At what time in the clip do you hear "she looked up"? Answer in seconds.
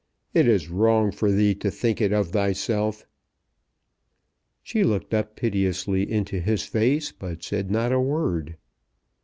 4.63-5.35